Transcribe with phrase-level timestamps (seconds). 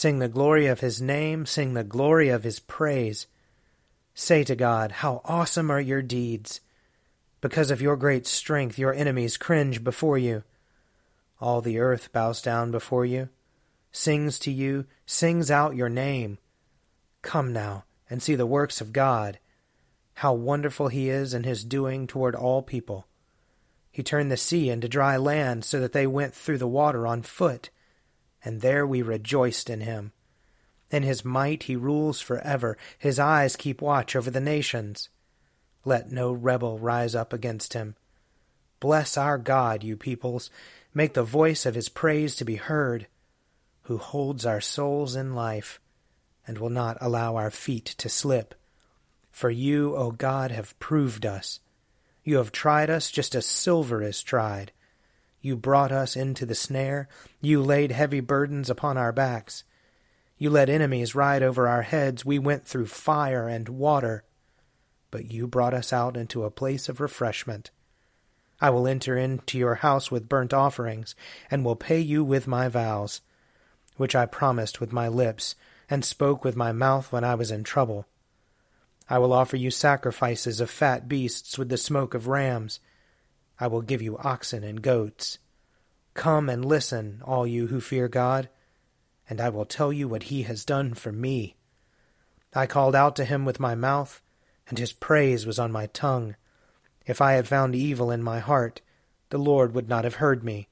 [0.00, 3.26] Sing the glory of his name, sing the glory of his praise.
[4.14, 6.60] Say to God, How awesome are your deeds!
[7.40, 10.44] Because of your great strength, your enemies cringe before you.
[11.40, 13.28] All the earth bows down before you,
[13.90, 16.38] sings to you, sings out your name.
[17.22, 19.40] Come now and see the works of God,
[20.14, 23.08] how wonderful he is in his doing toward all people.
[23.90, 27.22] He turned the sea into dry land so that they went through the water on
[27.22, 27.70] foot
[28.44, 30.12] and there we rejoiced in him.
[30.90, 35.08] In his might he rules forever, his eyes keep watch over the nations.
[35.84, 37.96] Let no rebel rise up against him.
[38.80, 40.50] Bless our God, you peoples,
[40.94, 43.06] make the voice of his praise to be heard,
[43.82, 45.80] who holds our souls in life,
[46.46, 48.54] and will not allow our feet to slip.
[49.30, 51.60] For you, O God, have proved us.
[52.24, 54.72] You have tried us just as silver is tried.
[55.48, 57.08] You brought us into the snare.
[57.40, 59.64] You laid heavy burdens upon our backs.
[60.36, 62.22] You let enemies ride over our heads.
[62.22, 64.24] We went through fire and water.
[65.10, 67.70] But you brought us out into a place of refreshment.
[68.60, 71.14] I will enter into your house with burnt offerings,
[71.50, 73.22] and will pay you with my vows,
[73.96, 75.54] which I promised with my lips,
[75.88, 78.06] and spoke with my mouth when I was in trouble.
[79.08, 82.80] I will offer you sacrifices of fat beasts with the smoke of rams.
[83.60, 85.38] I will give you oxen and goats.
[86.14, 88.48] Come and listen, all you who fear God,
[89.28, 91.56] and I will tell you what he has done for me.
[92.54, 94.22] I called out to him with my mouth,
[94.68, 96.34] and his praise was on my tongue.
[97.06, 98.80] If I had found evil in my heart,
[99.30, 100.68] the Lord would not have heard me.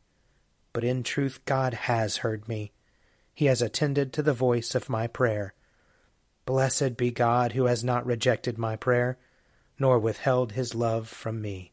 [0.73, 2.73] But in truth, God has heard me.
[3.35, 5.55] He has attended to the voice of my prayer.
[6.47, 9.19] Blessed be God who has not rejected my prayer,
[9.79, 11.73] nor withheld his love from me.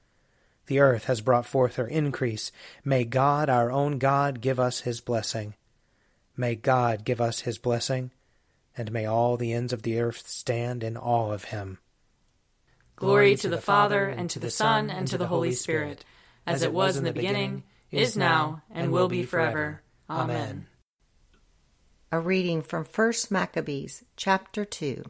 [0.67, 2.51] The earth has brought forth her increase.
[2.85, 5.55] May God, our own God, give us his blessing.
[6.37, 8.11] May God give us his blessing,
[8.77, 11.79] and may all the ends of the earth stand in awe of him.
[12.95, 16.05] Glory to the Father, and to the Son, and to the Holy Spirit,
[16.45, 19.81] as it was in the beginning, is now, and will be forever.
[20.09, 20.67] Amen.
[22.11, 25.03] A reading from 1 Maccabees, chapter 2.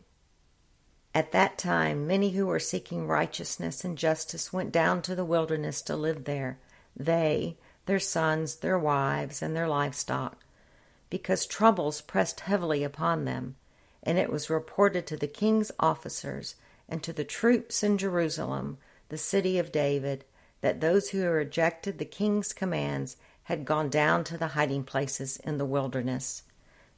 [1.13, 5.81] At that time, many who were seeking righteousness and justice went down to the wilderness
[5.83, 6.57] to live there,
[6.95, 10.37] they, their sons, their wives, and their livestock.
[11.11, 13.55] because troubles pressed heavily upon them,
[14.01, 16.55] and it was reported to the king's officers
[16.89, 18.79] and to the troops in Jerusalem,
[19.09, 20.25] the city of David,
[20.61, 25.37] that those who had rejected the king's commands had gone down to the hiding places
[25.37, 26.43] in the wilderness.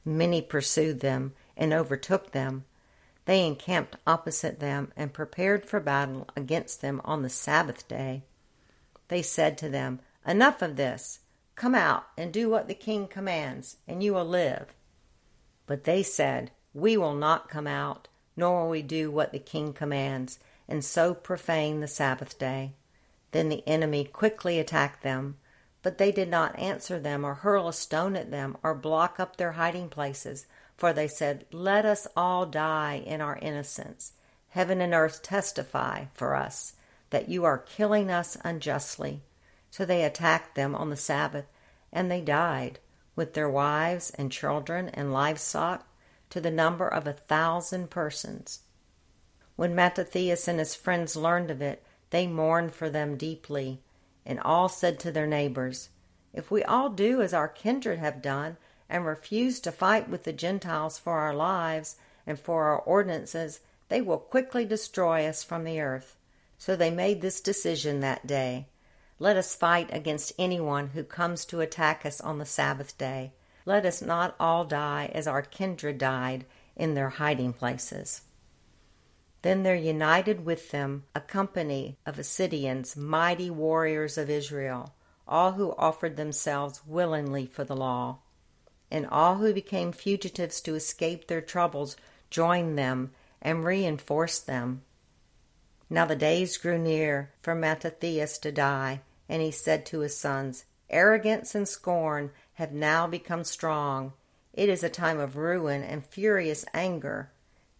[0.04, 2.64] Many pursued them and overtook them.
[3.26, 8.24] They encamped opposite them and prepared for battle against them on the Sabbath day.
[9.08, 11.20] They said to them, Enough of this.
[11.54, 14.74] Come out and do what the king commands, and you will live.
[15.66, 19.72] But they said, We will not come out, nor will we do what the king
[19.72, 20.38] commands,
[20.68, 22.72] and so profane the Sabbath day.
[23.30, 25.36] Then the enemy quickly attacked them,
[25.82, 29.36] but they did not answer them or hurl a stone at them or block up
[29.36, 34.12] their hiding places, for they said, Let us all die in our innocence.
[34.48, 36.74] Heaven and earth testify for us
[37.10, 39.22] that you are killing us unjustly.
[39.70, 41.46] So they attacked them on the Sabbath,
[41.92, 42.78] and they died,
[43.16, 45.86] with their wives and children and livestock,
[46.30, 48.60] to the number of a thousand persons.
[49.56, 53.80] When Mattathias and his friends learned of it, they mourned for them deeply,
[54.26, 55.90] and all said to their neighbors,
[56.32, 58.56] If we all do as our kindred have done,
[58.88, 61.96] and refuse to fight with the Gentiles for our lives
[62.26, 66.16] and for our ordinances, they will quickly destroy us from the earth.
[66.58, 68.68] So they made this decision that day.
[69.18, 73.32] Let us fight against anyone who comes to attack us on the Sabbath day.
[73.64, 76.44] Let us not all die as our kindred died
[76.76, 78.22] in their hiding places.
[79.42, 84.94] Then there united with them a company of Hasideans, mighty warriors of Israel,
[85.28, 88.18] all who offered themselves willingly for the law.
[88.94, 91.96] And all who became fugitives to escape their troubles
[92.30, 93.10] joined them
[93.42, 94.82] and reinforced them.
[95.90, 100.64] Now the days grew near for Mattathias to die, and he said to his sons,
[100.90, 104.12] Arrogance and scorn have now become strong.
[104.52, 107.32] It is a time of ruin and furious anger.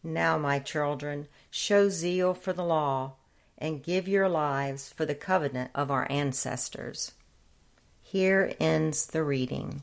[0.03, 3.13] Now, my children, show zeal for the law,
[3.57, 7.13] and give your lives for the covenant of our ancestors.
[8.03, 9.83] Here ends the reading.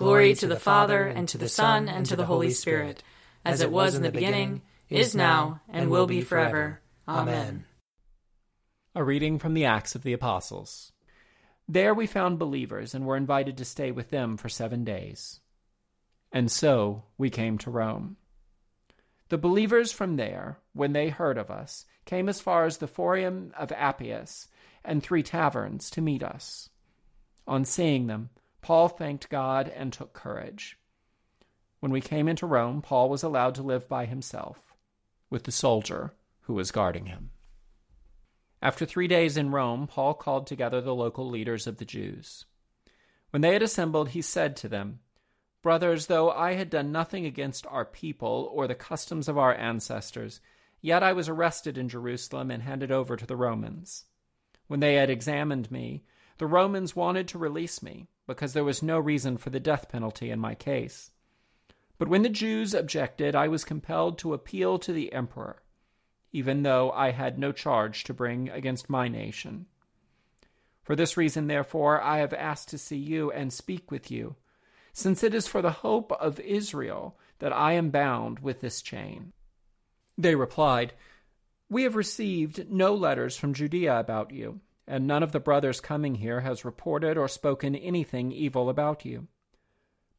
[0.00, 3.02] Glory to the Father, and to the Son, and to the Holy Spirit,
[3.44, 6.80] as it was in the beginning is now, and will be forever.
[7.06, 7.66] Amen.
[8.94, 10.92] A reading from the Acts of the Apostles.
[11.68, 15.40] There we found believers and were invited to stay with them for seven days.
[16.32, 18.16] And so we came to Rome.
[19.28, 23.52] The believers from there, when they heard of us, came as far as the Forum
[23.54, 24.48] of Appius
[24.82, 26.70] and three taverns to meet us.
[27.46, 28.30] On seeing them,
[28.62, 30.78] Paul thanked God and took courage.
[31.80, 34.74] When we came into Rome, Paul was allowed to live by himself
[35.30, 36.12] with the soldier
[36.42, 37.30] who was guarding him.
[38.60, 42.44] After three days in Rome, Paul called together the local leaders of the Jews.
[43.30, 45.00] When they had assembled, he said to them,
[45.62, 50.40] Brothers, though I had done nothing against our people or the customs of our ancestors,
[50.80, 54.04] yet I was arrested in Jerusalem and handed over to the Romans.
[54.66, 56.04] When they had examined me,
[56.38, 60.30] the Romans wanted to release me, because there was no reason for the death penalty
[60.30, 61.10] in my case.
[61.98, 65.62] But when the Jews objected, I was compelled to appeal to the emperor,
[66.30, 69.66] even though I had no charge to bring against my nation.
[70.84, 74.36] For this reason, therefore, I have asked to see you and speak with you,
[74.92, 79.32] since it is for the hope of Israel that I am bound with this chain.
[80.16, 80.92] They replied,
[81.68, 84.60] We have received no letters from Judea about you,
[84.90, 89.28] and none of the brothers coming here has reported or spoken anything evil about you.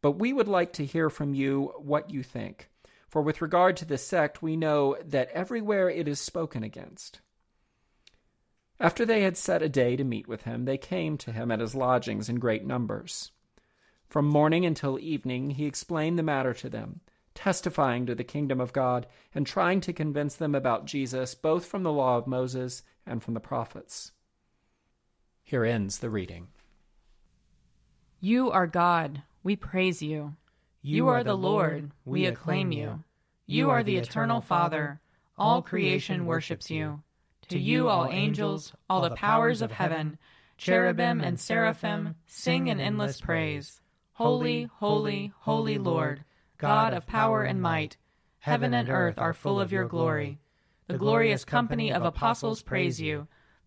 [0.02, 2.70] But we would like to hear from you what you think.
[3.10, 7.20] For with regard to this sect, we know that everywhere it is spoken against.
[8.80, 11.60] After they had set a day to meet with him, they came to him at
[11.60, 13.32] his lodgings in great numbers.
[14.08, 17.02] From morning until evening, he explained the matter to them,
[17.36, 21.84] testifying to the kingdom of God and trying to convince them about Jesus, both from
[21.84, 24.14] the law of Moses and from the prophets.
[25.52, 26.48] Here ends the reading.
[28.22, 30.38] You are God, we praise you.
[30.82, 33.04] You are the Lord, we acclaim you.
[33.48, 35.02] You are the eternal Father,
[35.38, 37.04] all creation worships you.
[37.50, 40.18] To you, all angels, all the powers of heaven,
[40.56, 43.82] cherubim and seraphim, sing an endless praise.
[44.14, 46.24] Holy, holy, holy Lord,
[46.60, 47.98] God of power and might,
[48.40, 50.40] heaven and earth are full of your glory.
[50.88, 53.28] The glorious company of apostles praise you.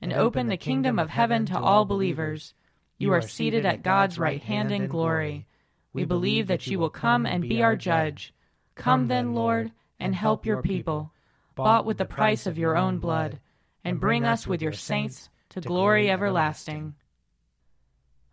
[0.00, 2.54] and open the kingdom of heaven to all believers.
[2.98, 5.46] You are seated at God's right hand in glory.
[5.92, 8.32] We believe that you will come and be our judge.
[8.74, 11.12] Come then, Lord, and help your people,
[11.54, 13.40] bought with the price of your own blood,
[13.84, 16.94] and bring us with your saints to glory everlasting.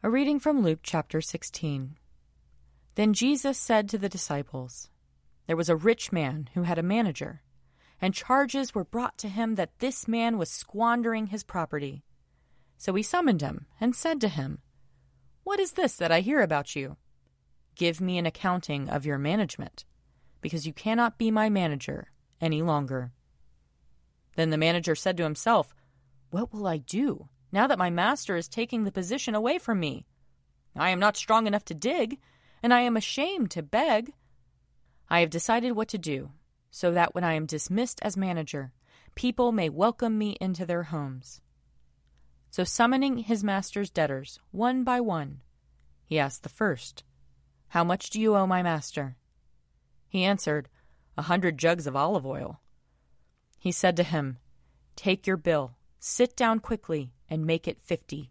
[0.04, 1.98] A reading from Luke chapter 16.
[2.96, 4.90] Then Jesus said to the disciples,
[5.48, 7.42] There was a rich man who had a manager,
[8.01, 12.04] and charges were brought to him that this man was squandering his property.
[12.77, 14.60] So he summoned him and said to him,
[15.44, 16.98] What is this that I hear about you?
[17.75, 19.86] Give me an accounting of your management,
[20.42, 23.12] because you cannot be my manager any longer.
[24.36, 25.74] Then the manager said to himself,
[26.30, 30.06] What will I do now that my master is taking the position away from me?
[30.75, 32.20] I am not strong enough to dig
[32.62, 34.13] and I am ashamed to beg.
[35.10, 36.32] I have decided what to do,
[36.78, 38.72] so that when I am dismissed as manager,
[39.16, 41.42] people may welcome me into their homes.
[42.52, 45.42] So, summoning his master's debtors one by one,
[46.06, 47.04] he asked the first,
[47.70, 49.18] How much do you owe my master?
[50.08, 50.70] He answered,
[51.18, 52.62] A hundred jugs of olive oil.
[53.58, 54.38] He said to him,
[54.96, 58.30] Take your bill, sit down quickly, and make it fifty.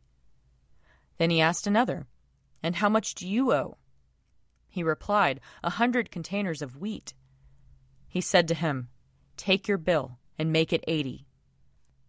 [1.19, 2.07] Then he asked another,
[2.63, 3.77] And how much do you owe?
[4.69, 7.13] He replied, A hundred containers of wheat.
[8.17, 8.89] He said to him,
[9.37, 11.27] Take your bill and make it eighty.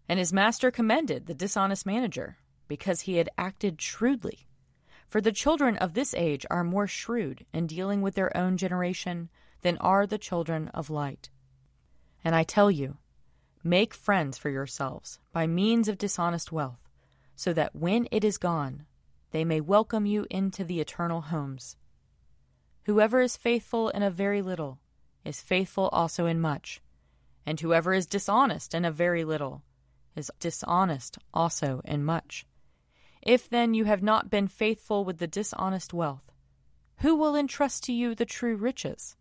[0.07, 2.37] And his master commended the dishonest manager,
[2.69, 4.47] because he had acted shrewdly.
[5.09, 9.27] For the children of this age are more shrewd in dealing with their own generation
[9.63, 11.29] than are the children of light.
[12.23, 12.99] And I tell you,
[13.61, 16.87] make friends for yourselves by means of dishonest wealth,
[17.35, 18.85] so that when it is gone,
[19.31, 21.75] they may welcome you into the eternal homes.
[22.85, 24.79] Whoever is faithful in a very little
[25.27, 26.81] is faithful also in much,
[27.45, 29.61] and whoever is dishonest in a very little
[30.15, 32.45] is dishonest also in much.
[33.21, 36.31] If then you have not been faithful with the dishonest wealth,
[37.01, 39.15] who will entrust to you the true riches?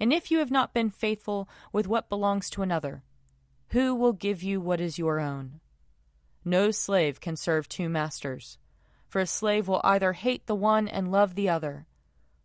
[0.00, 3.04] And if you have not been faithful with what belongs to another,
[3.68, 5.60] who will give you what is your own?
[6.44, 8.58] No slave can serve two masters,
[9.08, 11.86] for a slave will either hate the one and love the other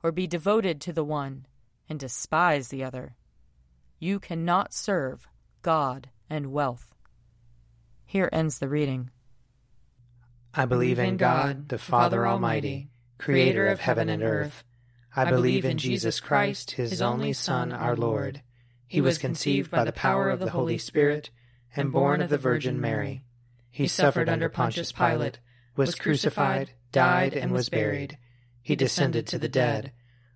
[0.03, 1.45] or be devoted to the one
[1.91, 3.17] and despise the other.
[3.99, 5.27] You cannot serve
[5.61, 6.95] God and wealth.
[8.05, 9.11] Here ends the reading.
[10.53, 14.63] I believe in God, the Father Almighty, creator of heaven and earth.
[15.13, 18.41] I believe in Jesus Christ, his only Son, our Lord.
[18.87, 21.29] He was conceived by the power of the Holy Spirit
[21.75, 23.25] and born of the Virgin Mary.
[23.69, 25.39] He suffered under Pontius Pilate,
[25.75, 28.17] was crucified, died, and was buried
[28.61, 29.91] he descended to the dead.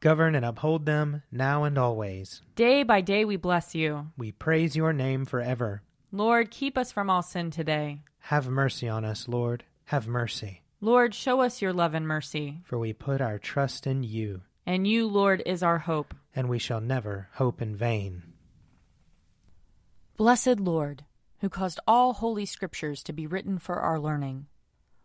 [0.00, 2.42] Govern and uphold them now and always.
[2.54, 4.12] Day by day we bless you.
[4.16, 5.82] We praise your name forever.
[6.12, 8.02] Lord, keep us from all sin today.
[8.20, 9.64] Have mercy on us, Lord.
[9.86, 10.62] Have mercy.
[10.80, 12.60] Lord, show us your love and mercy.
[12.64, 14.42] For we put our trust in you.
[14.64, 16.14] And you, Lord, is our hope.
[16.36, 18.22] And we shall never hope in vain.
[20.16, 21.04] Blessed Lord,
[21.40, 24.46] who caused all holy scriptures to be written for our learning,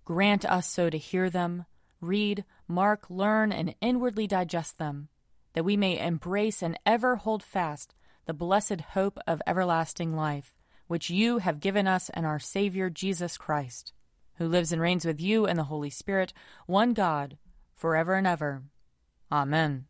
[0.05, 1.65] grant us so to hear them,
[2.01, 5.09] read, mark, learn, and inwardly digest them,
[5.53, 10.55] that we may embrace and ever hold fast the blessed hope of everlasting life,
[10.87, 13.93] which you have given us and our Savior Jesus Christ,
[14.35, 16.33] who lives and reigns with you and the Holy Spirit,
[16.65, 17.37] one God,
[17.75, 18.63] forever and ever.
[19.31, 19.85] Amen.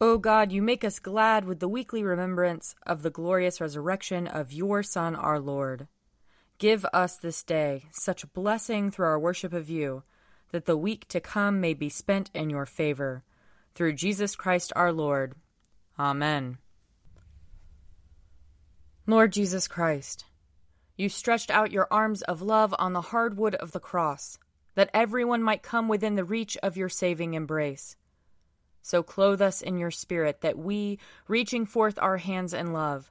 [0.00, 4.52] O God, you make us glad with the weekly remembrance of the glorious resurrection of
[4.52, 5.88] your Son, our Lord.
[6.58, 10.02] Give us this day such blessing through our worship of you,
[10.50, 13.22] that the week to come may be spent in your favor.
[13.74, 15.34] Through Jesus Christ our Lord.
[15.98, 16.58] Amen.
[19.06, 20.24] Lord Jesus Christ,
[20.96, 24.36] you stretched out your arms of love on the hard wood of the cross,
[24.74, 27.96] that everyone might come within the reach of your saving embrace.
[28.82, 30.98] So clothe us in your spirit, that we,
[31.28, 33.10] reaching forth our hands in love,